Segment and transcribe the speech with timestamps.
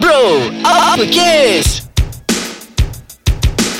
[0.00, 1.83] Bro, apa kes?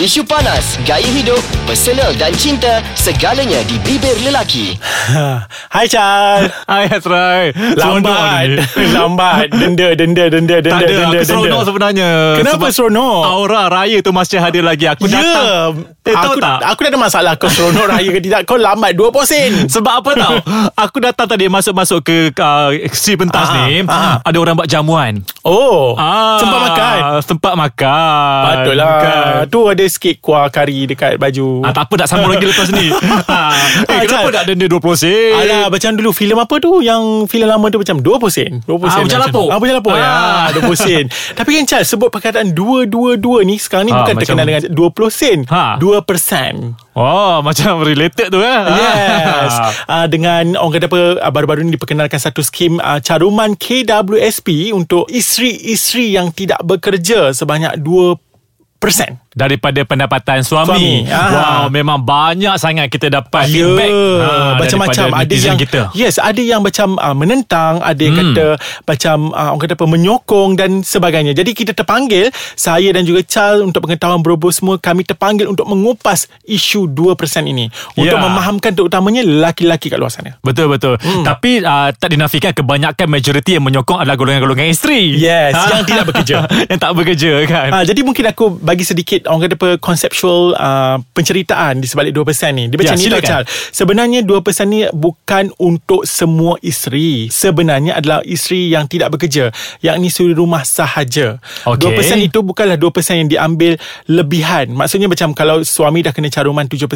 [0.04, 4.76] Isu panas, gaya hidup, personal dan cinta, segalanya di bibir lelaki.
[5.74, 8.68] Hai Chal Hai Hasrai Lambat.
[8.96, 9.48] Lambat.
[9.50, 12.10] Denda Denda Denda Denda Tak ada denda, Aku seronok sebenarnya.
[12.36, 13.20] Kenapa seronok?
[13.24, 14.84] Aura raya tu masih ada lagi.
[14.86, 15.16] Aku Ya.
[15.16, 16.58] datang Eh tahu aku, tak.
[16.68, 18.44] Aku dah ada masalah Kau seronok raya ke tidak.
[18.44, 20.34] Kau lambat 20 sen Sebab apa tau?
[20.76, 23.80] Aku datang tadi Masuk-masuk ke uh, Si pentas Ah, ni.
[23.88, 24.20] ah.
[24.20, 25.24] Ada orang buat jamuan.
[25.42, 26.96] Oh ah, Sempat makan?
[27.20, 28.42] Sempat makan.
[28.44, 29.32] Patut lah Kan?
[29.48, 31.62] Tu ada sikit kuah kari Dekat baju.
[31.62, 32.90] Ah, tak apa nak sambung lagi lepas ni.
[33.24, 35.32] Ah, Eh Ah, kenapa nak denda 20 sen?
[35.32, 36.80] Alah macam dulu filem apa tu?
[36.80, 38.50] Yang filem lama tu macam 20 sen.
[38.60, 39.34] 20 Ah, sen Bujang macam Lapuk.
[39.40, 39.44] tu.
[39.48, 39.98] Ah Bujang Lapuk Ah.
[39.98, 40.10] ya,
[40.58, 41.04] 20 sen.
[41.38, 45.08] Tapi kan Chal Sebut perkataan 2-2-2 ni Sekarang ni Ah, bukan macam- terkenal dengan 20
[45.08, 45.38] sen.
[45.46, 45.78] Ha.
[45.78, 49.52] 2% Oh macam related tu kan Yes.
[49.84, 56.12] Uh, Dengan orang kata apa Baru-baru ni diperkenalkan satu skim uh, Caruman KWSP Untuk isteri-isteri
[56.12, 61.28] yang tidak bekerja Sebanyak 2% Daripada pendapatan suami, Suami, ah.
[61.28, 63.90] Wow Memang banyak sangat kita dapat Ya, feedback
[64.22, 65.90] ah, macam-macam ada yang kita.
[65.92, 68.30] yes, ada yang macam uh, menentang, ada yang Hmm.
[68.30, 68.46] kata
[68.84, 71.34] macam uh, orang kata apa menyokong dan sebagainya.
[71.34, 76.24] Jadi kita terpanggil saya dan juga Charles untuk pengetahuan bro-bro semua kami terpanggil untuk mengupas
[76.44, 78.22] isu 2% ini untuk Ya.
[78.22, 80.38] memahamkan terutamanya lelaki-lelaki kat luar sana.
[80.40, 80.94] Betul betul.
[80.96, 81.24] Hmm.
[81.24, 85.18] Tapi uh, tak dinafikan kebanyakan majoriti yang menyokong adalah golongan-golongan isteri.
[85.18, 86.46] Yes, yang tidak bekerja.
[86.70, 87.68] yang tak bekerja kan.
[87.72, 92.24] Ha, jadi mungkin aku bagi sedikit orang kata apa conceptual uh, penceritaan di sebalik 2%
[92.54, 92.68] ni.
[92.68, 93.22] Dia macam Ya, ni tau.
[93.24, 93.42] Chal.
[93.72, 97.26] Sebenarnya 2% ni bukan untuk semua isteri.
[97.28, 99.50] Sebenarnya adalah isteri yang tidak bekerja,
[99.80, 101.42] yakni suri rumah sahaja.
[101.66, 101.90] Okey.
[101.96, 104.70] 2% itu bukanlah 2% yang diambil lebihan.
[104.70, 106.86] Maksudnya macam kalau suami dah kena caruman 7%,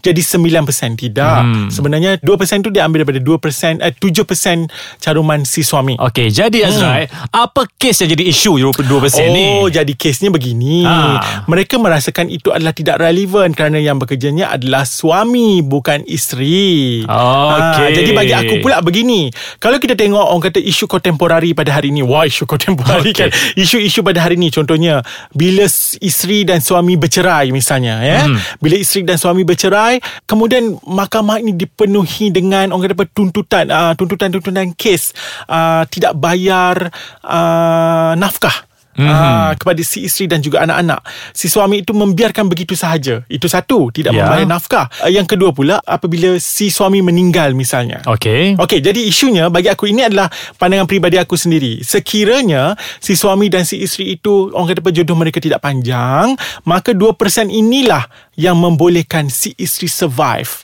[0.00, 0.94] jadi 9%.
[0.94, 1.40] Tidak.
[1.42, 1.68] Hmm.
[1.72, 4.68] Sebenarnya 2% tu diambil daripada 2% eh 7%
[5.00, 5.96] caruman si suami.
[5.98, 9.44] Okey, jadi Azrai, apa kes yang jadi isu 22% ni?
[9.58, 10.84] Oh, jadi kesnya begini.
[10.84, 11.44] Ha.
[11.54, 17.06] Mereka merasakan itu adalah tidak relevan kerana yang bekerjanya adalah suami bukan isteri.
[17.06, 17.94] Oh, Ha, okey.
[17.94, 19.30] jadi bagi aku pula begini.
[19.62, 22.02] Kalau kita tengok orang kata isu kontemporari pada hari ini.
[22.02, 23.14] Wah, isu kontemporari Okey.
[23.14, 23.30] kan.
[23.54, 25.62] Isu-isu pada hari ini contohnya bila
[26.02, 28.26] isteri dan suami bercerai misalnya ya.
[28.26, 28.34] Hmm.
[28.58, 33.92] Bila isteri dan suami bercerai, kemudian mahkamah ini dipenuhi dengan orang kata apa tuntutan uh,
[33.94, 35.14] tuntutan-tuntutan kes
[35.46, 36.90] uh, tidak bayar
[37.22, 39.06] uh, nafkah Mhm.
[39.06, 41.00] uh, kepada si isteri dan juga anak-anak.
[41.34, 43.26] Si suami itu membiarkan begitu sahaja.
[43.26, 44.26] Itu satu, tidak Ya.
[44.26, 44.86] membayar nafkah.
[45.02, 48.00] Uh, yang kedua pula apabila si suami meninggal misalnya.
[48.06, 48.54] Okey.
[48.54, 51.82] Okey, jadi isunya bagi aku ini adalah pandangan peribadi aku sendiri.
[51.82, 56.94] Sekiranya si suami dan si isteri itu orang kata apa jodoh mereka tidak panjang, maka
[56.94, 58.06] 2% inilah
[58.38, 60.62] yang membolehkan si isteri survive.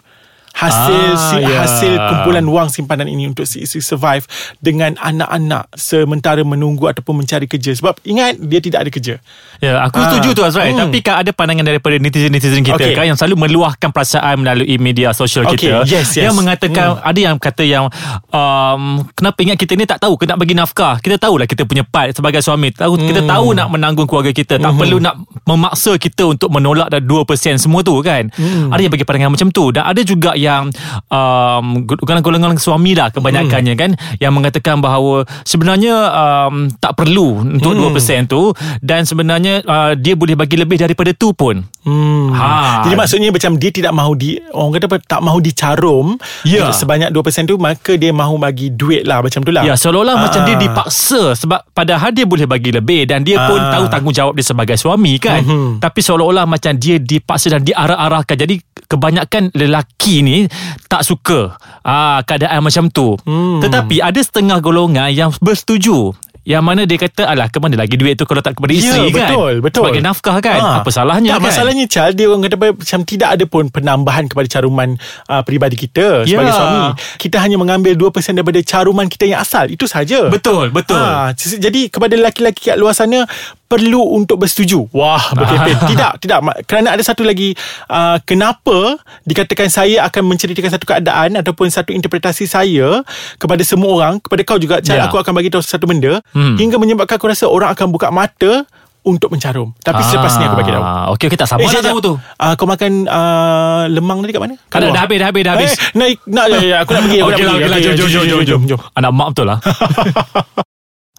[0.53, 1.56] Hasil Ah, si, ya.
[1.62, 4.25] hasil kumpulan wang simpanan ini untuk si isteri survive
[4.59, 9.15] dengan anak-anak sementara menunggu ataupun mencari kerja sebab ingat dia tidak ada kerja.
[9.59, 10.11] Ya, aku Ah.
[10.11, 10.71] setuju tu Azrai.
[10.71, 10.83] Hmm.
[10.83, 12.93] Tapi kan ada pandangan daripada netizen-netizen kita Okey.
[12.93, 15.84] kan yang selalu meluahkan perasaan melalui media sosial Okey, kita.
[15.84, 16.27] yes, yes.
[16.27, 17.84] Yang mengatakan ada yang kata yang
[18.28, 18.82] um,
[19.12, 20.99] kenapa ingat kita ni tak tahu kena bagi nafkah.
[20.99, 22.71] Kita tahulah kita punya part sebagai suami.
[22.71, 23.31] Tahu kita Hmm.
[23.31, 24.56] tahu nak menanggung keluarga kita.
[24.56, 27.25] Tak perlu nak memaksa kita untuk menolak dah 2%
[27.56, 28.28] semua tu kan.
[28.31, 28.69] Hmm.
[28.69, 30.72] Ada yang bagi pandangan macam tu dan ada juga yang
[31.06, 33.78] um, golongan-golongan suami lah kebanyakannya Hmm.
[33.78, 37.92] kan yang mengatakan bahawa sebenarnya um, tak perlu untuk Hmm.
[37.92, 41.60] 2% tu dan sebenarnya uh, dia boleh bagi lebih daripada tu pun.
[41.80, 42.30] Hmm.
[42.30, 42.84] Ha.
[42.84, 46.06] Jadi maksudnya macam dia tidak mahu di orang kata apa tak mahu dicarum
[46.42, 46.70] Ya.
[46.70, 49.62] sebanyak 2% tu maka dia mahu bagi duit lah macam tu lah.
[49.62, 50.22] Ya seolah-olah Ah.
[50.22, 53.72] macam dia dipaksa sebab padahal dia boleh bagi lebih dan dia pun Ah.
[53.72, 55.42] tahu tanggungjawab dia sebagai suami kan.
[55.42, 55.80] Mhm.
[55.80, 58.36] Tapi seolah-olah macam dia dipaksa dan diarah-arahkan.
[58.36, 58.54] Jadi
[58.90, 60.50] kebanyakan lelaki ni
[60.90, 63.14] tak suka ah keadaan macam tu.
[63.22, 63.62] Hmm.
[63.62, 66.10] Tetapi ada setengah golongan yang bersetuju.
[66.40, 69.12] Yang mana dia kata Alah ke mana lagi duit tu Kalau tak kepada Ya, isteri
[69.12, 69.84] kan betul, betul.
[69.84, 70.70] Sebagai nafkah kan Ha.
[70.80, 74.48] Apa salahnya tak, kan Masalahnya Chal Dia orang kata Macam tidak ada pun Penambahan kepada
[74.48, 74.96] caruman
[75.28, 76.40] uh, Peribadi kita Ya.
[76.40, 80.96] Sebagai suami Kita hanya mengambil 2% Daripada caruman kita yang asal Itu saja Betul betul
[80.96, 83.28] Ha, jadi kepada lelaki-lelaki kat luar sana
[83.70, 84.90] perlu untuk bersetuju.
[84.90, 85.78] Wah, berkepit.
[85.90, 86.38] tidak, tidak.
[86.67, 87.55] Kerana ada satu lagi
[87.87, 93.06] uh, kenapa dikatakan saya akan menceritakan satu keadaan ataupun satu interpretasi saya
[93.37, 94.82] kepada semua orang, kepada kau juga.
[94.82, 95.06] Chal, Ya.
[95.06, 96.58] aku akan bagi tahu satu benda Hmm.
[96.58, 98.67] hingga menyebabkan aku rasa orang akan buka mata
[99.00, 99.70] untuk mencarum.
[99.78, 100.82] Tapi selepas ni aku bagi tahu.
[100.82, 101.88] Ah, Okey, okey tak sabar nak sekejap.
[101.88, 102.12] tahu tu.
[102.37, 104.55] Ah, kau makan uh, lemang tadi kat mana?
[104.67, 105.72] Kat Dah, dah habis, dah habis, dah habis.
[105.72, 107.19] Eh, nak, nak, ya, ya, aku nak pergi.
[107.22, 107.64] Okey lah, pergi.
[107.64, 107.78] okey lah.
[107.81, 108.78] Jom, jom, jom, jom, jom, jom.
[108.93, 109.58] Anak mak betul lah.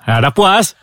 [0.03, 0.77] ha, dah puas?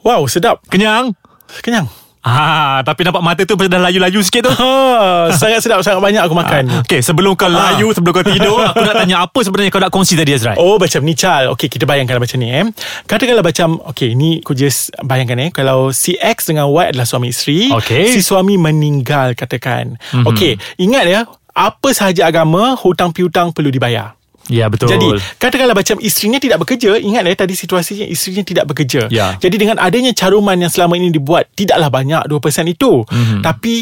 [0.00, 0.64] Wow, sedap.
[0.72, 1.12] Kenyang?
[1.60, 1.88] Kenyang.
[2.20, 4.52] Ah, tapi nampak mata tu dah layu-layu sikit tu.
[4.52, 6.84] Ha, sangat sedap sangat banyak aku makan.
[6.84, 10.20] Okay, sebelum kau layu, sebelum kau tidur, aku nak tanya apa sebenarnya kau nak kongsi
[10.20, 10.60] tadi Azrai?
[10.60, 12.68] Oh macam ni Chal Okay kita bayangkan macam ni eh
[13.08, 17.32] Katakanlah macam Okay ni aku just bayangkan eh Kalau si X dengan Y adalah suami
[17.32, 18.12] isteri Okay.
[18.12, 20.28] Si suami meninggal katakan mm-hmm.
[20.28, 21.20] Okay Ingat ya
[21.56, 24.88] Apa sahaja agama Hutang piutang perlu dibayar Ya, betul.
[24.88, 29.36] Jadi katakanlah macam isterinya tidak bekerja Ingat ya tadi situasinya isterinya tidak bekerja Ya.
[29.36, 32.34] Jadi dengan adanya caruman yang selama ini dibuat Tidaklah banyak 2%
[32.66, 33.40] itu mm-hmm.
[33.44, 33.74] Tapi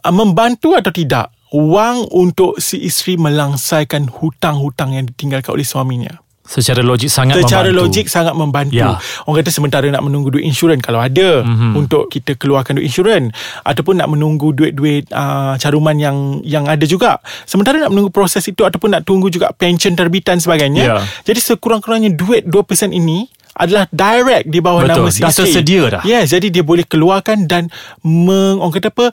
[0.00, 6.14] uh, membantu atau tidak Wang untuk si isteri melangsaikan hutang-hutang yang ditinggalkan oleh suaminya
[6.50, 7.78] Secara logik sangat Secara membantu.
[7.86, 8.74] logik sangat membantu.
[8.74, 8.98] Ya.
[9.22, 11.78] Orang kata sementara nak menunggu duit insurans kalau ada mm-hmm.
[11.78, 13.30] untuk kita keluarkan duit insurans
[13.62, 17.22] ataupun nak menunggu duit-duit uh, caruman yang yang ada juga.
[17.46, 20.82] Sementara nak menunggu proses itu ataupun nak tunggu juga pension terbitan sebagainya.
[20.82, 20.98] Ya.
[21.22, 25.06] Jadi sekurang-kurangnya duit 2% ini adalah direct di bawah Betul.
[25.06, 26.02] nama si Dah tersedia dah.
[26.06, 27.66] Yes, jadi dia boleh keluarkan dan
[28.04, 29.06] meng, orang kata apa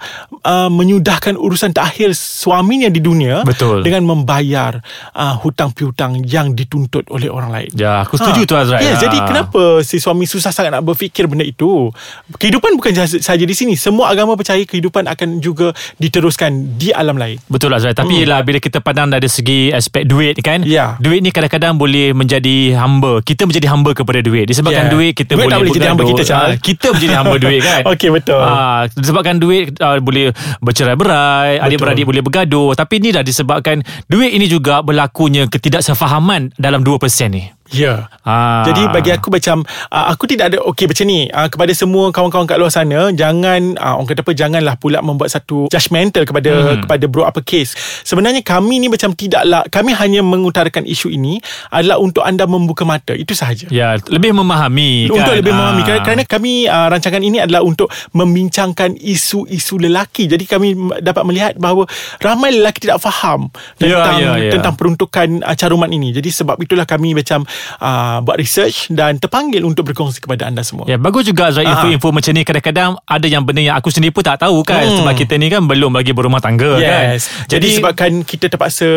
[0.45, 3.81] uh, menyudahkan urusan terakhir suaminya di dunia Betul.
[3.81, 4.79] dengan membayar
[5.17, 7.69] uh, hutang piutang yang dituntut oleh orang lain.
[7.73, 8.83] Ya, aku setuju tu Azrai.
[8.83, 9.03] Ya, Ha.
[9.05, 11.93] jadi kenapa si suami susah sangat nak berfikir benda itu?
[12.37, 13.73] Kehidupan bukan sahaja sahaja di sini.
[13.77, 17.37] Semua agama percaya kehidupan akan juga diteruskan di alam lain.
[17.45, 18.27] Betul Azrai Tapi hmm.
[18.27, 20.97] lah bila kita pandang dari segi aspek duit kan Ya.
[20.97, 24.91] Duit ni kadang-kadang boleh menjadi hamba Kita menjadi hamba kepada duit Disebabkan Ya.
[24.91, 26.21] duit kita Duit boleh tak boleh jadi hamba kita.
[26.29, 28.37] Ah, Kita menjadi hamba duit kan Okey, betul.
[28.37, 34.45] Ah, Disebabkan duit uh, boleh bercerai-berai Adik-beradik boleh bergaduh Tapi ni dah disebabkan Duit ini
[34.45, 38.07] juga berlakunya ketidaksefahaman Dalam 2% ni Ya.
[38.23, 38.63] Ah.
[38.67, 42.47] Jadi bagi aku macam uh, aku tidak ada okey macam ni uh, kepada semua kawan-kawan
[42.47, 46.81] kat luar sana jangan uh, orang kata apa janganlah pula membuat satu judgemental kepada hmm.
[46.87, 47.75] kepada bro apa case.
[48.03, 51.39] Sebenarnya kami ni macam tidaklah kami hanya mengutarakan isu ini
[51.73, 53.67] adalah untuk anda membuka mata itu sahaja.
[53.73, 55.39] Ya, lebih memahami Untuk kan?
[55.39, 55.85] lebih memahami Ah.
[55.85, 60.27] kerana, kerana kami uh, rancangan ini adalah untuk membincangkan isu-isu lelaki.
[60.27, 61.87] Jadi kami dapat melihat bahawa
[62.21, 64.51] ramai lelaki tidak faham Ya, tentang ya, ya.
[64.57, 66.13] tentang peruntukan uh, caruman ini.
[66.13, 67.45] Jadi sebab itulah kami macam
[67.77, 70.85] uh, buat research dan terpanggil untuk berkongsi kepada anda semua.
[70.85, 71.73] Ya bagus juga Azrael Ah.
[71.75, 74.97] info-info macam ni kadang-kadang ada yang benda yang aku sendiri pun tak tahu kan Hmm.
[74.97, 77.13] sebab kita ni kan belum lagi berumah tangga kan.
[77.13, 77.27] Yes.
[77.47, 78.87] Jadi, sebabkan kita terpaksa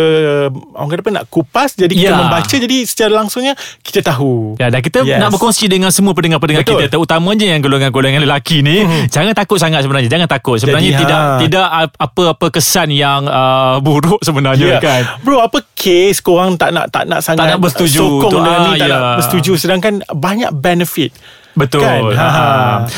[0.72, 2.16] orang kata apa nak kupas jadi kita Ya.
[2.16, 4.54] membaca jadi secara langsungnya kita tahu.
[4.56, 5.18] Ya, dan kita Yes.
[5.18, 6.78] nak berkongsi dengan semua pendengar-pendengar Betul.
[6.78, 11.18] kita terutamanya yang golongan-golongan lelaki ni jangan takut sangat sebenarnya jangan takut sebenarnya Jadi, tidak
[11.18, 11.38] ha.
[11.40, 14.78] tidak ap- apa-apa kesan yang uh, buruk sebenarnya Ya.
[14.78, 18.81] kan Bro apa kes korang tak nak tak nak sangat nak bersetuju sokong ah, ni
[18.81, 18.97] tak ya.
[18.99, 21.14] nak bersetuju sedangkan banyak benefit.
[21.60, 22.00] Betul Kan?
[22.14, 22.28] ha.
[22.30, 22.44] Ha.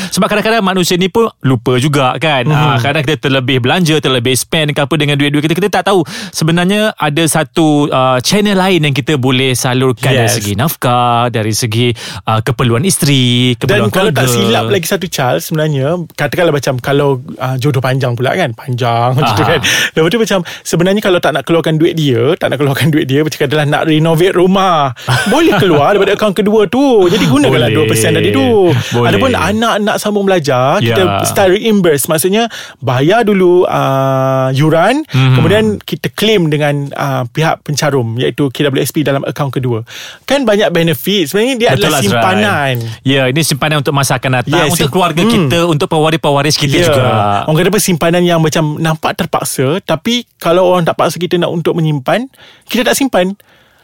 [0.09, 2.53] Sebab kadang-kadang manusia ni pun Lupa juga kan Mhm.
[2.53, 6.01] ha, Kadang kita terlebih belanja Terlebih spend ke apa Dengan duit-duit kita Kita tak tahu
[6.29, 10.35] Sebenarnya Ada satu uh, Channel lain yang kita boleh Salurkan Dari Yes.
[10.35, 11.91] segi nafkah Dari segi
[12.23, 14.39] uh, Keperluan isteri Dan Keperluan kalau tak keluarga.
[14.41, 19.35] silap lagi satu Charles sebenarnya katakanlah macam kalau uh, jodoh panjang pula kan panjang Aha.
[19.35, 19.59] kan
[19.91, 23.21] lepas tu macam sebenarnya kalau tak nak keluarkan duit dia tak nak keluarkan duit dia
[23.21, 24.91] macam adalah nak renovate rumah
[25.27, 27.91] boleh keluar daripada akaun kedua tu jadi gunakanlah Boleh.
[27.91, 28.45] 2% tadi tu
[28.91, 29.07] Boleh.
[29.07, 31.23] adapun anak nak sambung belajar kita Ya.
[31.23, 32.47] start reimburse maksudnya
[32.79, 35.35] bayar dulu uh, yuran Mhm.
[35.35, 39.81] kemudian kita claim dengan uh, pihak pencarum iaitu KWSP dalam akaun kedua
[40.23, 42.07] kan banyak benefit sebenarnya dia adalah Azrai.
[42.07, 42.73] simpanan
[43.03, 45.31] Ya ini simpanan untuk masa akan datang Yes, Untuk sim- keluarga Hmm.
[45.31, 46.85] kita Untuk pewaris-pewaris kita Ya.
[46.85, 47.03] juga
[47.43, 51.49] Orang kata apa simpanan yang macam nampak terpaksa tapi kalau orang tak paksa kita nak
[51.49, 52.27] untuk menyimpan,
[52.65, 53.33] kita tak simpan.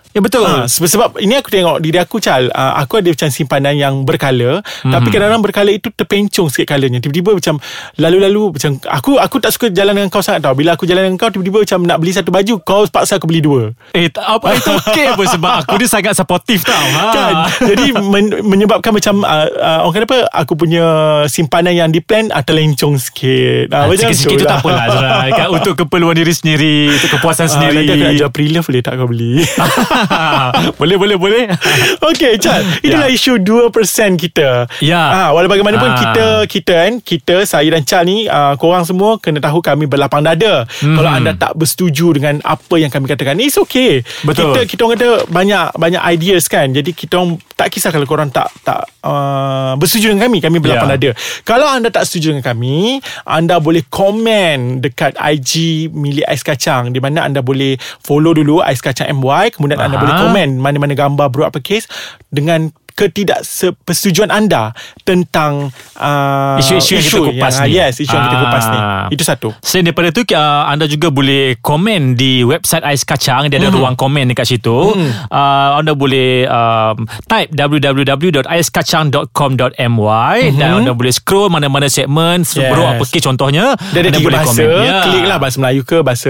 [0.09, 0.41] Ya betul.
[0.41, 4.01] Ha, sebab, sebab ini aku tengok diri aku Chal uh, Aku ada macam simpanan yang
[4.01, 4.89] berkala mm-hmm.
[4.89, 6.98] Tapi kadang-kadang berkala itu terpencung sikit kalanya.
[6.98, 7.62] Tiba-tiba macam
[7.95, 10.57] Lalu-lalu macam Aku aku tak suka jalan dengan kau sangat tau.
[10.57, 13.45] Bila aku jalan dengan kau Tiba-tiba macam nak beli satu baju Kau paksa aku beli
[13.45, 13.69] dua.
[13.93, 16.86] Eh tak apa Itu okey apa Sebab aku ni sangat supportive tau.
[16.89, 17.05] Ha.
[17.13, 17.34] kan?
[17.69, 20.19] Jadi men, menyebabkan macam uh, uh, Orang kata apa?
[20.41, 20.86] Aku punya
[21.25, 23.69] simpanan yang di plan uh, Terlencong sikit.
[23.69, 25.48] Uh, Ah, Sikit-sikit tu tak apalah Azrai kan?
[25.53, 27.86] Untuk keperluan diri sendiri Untuk kepuasan Ah, sendiri.
[27.86, 29.38] Nanti aku nak jual pre-love boleh tak kau beli
[30.80, 31.44] boleh boleh boleh
[32.10, 33.13] Okay Chad Itulah Ya.
[33.13, 33.72] isu 2%
[34.16, 35.00] kita Ya.
[35.00, 35.98] ha, Walau bagaimanapun Ah.
[35.98, 40.22] kita Kita kan Kita Saya dan Chad ni uh, Korang semua Kena tahu kami berlapang
[40.22, 40.96] dada Mhm.
[40.96, 44.51] Kalau anda tak bersetuju Dengan apa yang kami katakan It's okay Betul.
[44.51, 48.28] Kita kita orang kata Banyak banyak ideas kan Jadi kita orang Tak kisah kalau korang
[48.28, 50.96] tak tak uh, Bersetuju dengan kami Kami berlapang Ya.
[50.96, 51.10] dada
[51.44, 55.51] Kalau anda tak setuju dengan kami Anda boleh komen Dekat IG
[55.89, 60.03] Milik Ais Kacang Di mana anda boleh Follow dulu Ais Kacang MY Kemudian anda Aha.
[60.05, 61.89] boleh komen Mana-mana gambar bro apa case
[62.29, 62.69] Dengan
[63.00, 67.72] ketidakpersetujuan anda tentang uh, Isu-isu yang kita kupas yang, ni.
[67.74, 68.77] Yes, isu yang kita kupas ni.
[68.77, 69.06] Ah.
[69.08, 69.48] Itu satu.
[69.63, 73.74] Selain daripada tu uh, anda juga boleh komen di website Ais Kacang dia ada Mhm.
[73.74, 74.91] ruang komen dekat situ.
[75.32, 82.58] Uh, anda boleh um, type www.aiskacang.com.my dan anda boleh scroll mana-mana segmen Mhm.
[82.60, 82.89] Yes.
[82.89, 84.82] apa kes contohnya Dia ada anda tiga boleh bahasa komen.
[84.82, 84.98] Ya.
[85.01, 86.29] Klik lah bahasa Melayu ke Bahasa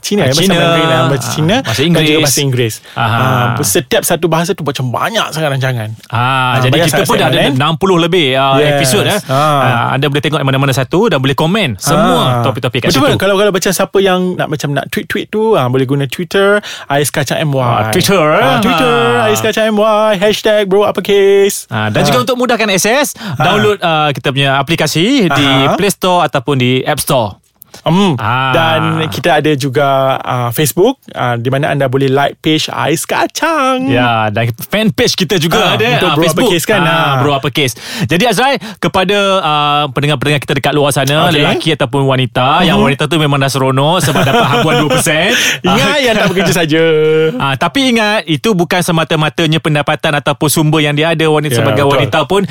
[0.00, 0.54] Cina, Ah, ya, Cina.
[0.54, 2.08] Bahasa Mandarin dan bahasa Ah, Cina bahasa Dan Inggeris.
[2.08, 2.74] juga bahasa Inggeris.
[2.94, 6.20] Ah, Setiap satu bahasa tu Macam banyak sangat rancangan Ah,
[6.52, 7.76] Ah, jadi kita pun dah ada segmen, eh?
[7.76, 8.70] 60 lebih uh, Yes.
[8.74, 9.18] episod eh.
[9.26, 9.34] Ah.
[9.34, 12.42] Ah, anda boleh tengok mana-mana satu dan boleh komen semua Ah.
[12.42, 13.06] topik-topik kat Betul situ.
[13.08, 16.58] betul kalau kalau macam siapa yang nak macam nak tweet-tweet tu ah, boleh guna Twitter
[16.86, 17.58] Ais Kacang MY.
[17.58, 18.58] Ah, Twitter, Ah?
[18.58, 19.26] Twitter Ah.
[19.26, 19.84] Ais Kacang MY
[20.16, 21.66] hashtag bro uppercase.
[21.68, 25.74] Ha, dan juga untuk mudahkan akses, download uh, kita punya aplikasi di Aha.
[25.74, 27.41] Play Store ataupun di App Store.
[27.82, 28.52] Um, Ah.
[28.52, 29.86] Dan kita ada juga
[30.16, 33.86] uh, Facebook uh, di mana anda boleh like page Ais Kacang.
[33.86, 36.48] Ya, dan fan page kita juga Ah, ada untuk ah, Bro Facebook.
[36.48, 37.18] Uppercase kan, ah.
[37.18, 37.74] Bro Uppercase.
[38.04, 41.38] Jadi Azrai, kepada uh, pendengar-pendengar kita dekat luar sana, Okay.
[41.38, 45.32] lelaki ataupun wanita, yang wanita tu memang dah seronok sebab dapat habuan 2%.
[45.68, 46.82] Ingat yang tak bekerja saja.
[47.34, 51.84] Ah, tapi ingat itu bukan semata-matanya pendapatan ataupun sumber yang dia ada wanita Ya, sebagai
[51.84, 51.94] betul.
[51.98, 52.42] wanita pun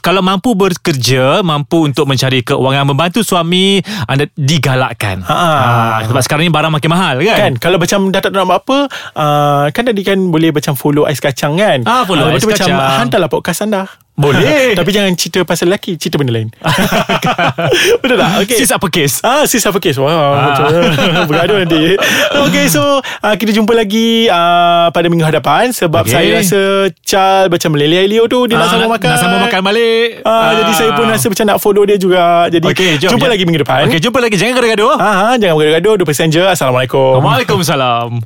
[0.00, 5.26] kalau mampu bekerja, mampu untuk mencari keuangan membantu suami anda digalakkan.
[5.26, 5.34] Ha.
[5.34, 7.38] Ah, sebab sekarang ni barang makin mahal kan?
[7.38, 8.78] Kan kalau macam dah tak nak buat apa
[9.18, 12.50] uh, Kan tadi kan boleh macam follow Ais Kacang kan Ah, follow lepas Ais tu
[12.54, 12.98] macam Kacang.
[13.02, 14.72] Hantarlah podcast anda Boleh.
[14.78, 16.46] Tapi jangan cerita pasal lelaki Cerita benda lain
[18.00, 18.30] Betul tak?
[18.42, 18.56] Okay.
[18.56, 19.12] Sis apa kes?
[19.20, 19.98] Ah, sis apa kes?
[19.98, 20.14] Wah,
[20.54, 21.26] Ah.
[21.28, 21.98] bergaduh nanti.
[22.46, 26.14] Okay, so uh, kita jumpa lagi uh, pada minggu hadapan sebab Okay.
[26.14, 26.60] saya rasa
[27.00, 29.08] Chal macam meleleh Leo tu dia nak Ah, sambung makan.
[29.08, 30.08] Nak sambung makan balik.
[30.22, 32.24] Ah, jadi saya pun rasa macam nak follow dia juga.
[32.46, 33.32] Jadi Okey, jom, jumpa jom.
[33.32, 33.80] lagi minggu depan.
[33.84, 34.36] Okey, jumpa lagi.
[34.36, 34.94] Jangan gaduh-gaduh.
[34.94, 36.42] Ah, jangan bergaduh-gaduh 2% je.
[36.44, 37.18] Assalamualaikum.
[37.18, 38.20] Waalaikumsalam.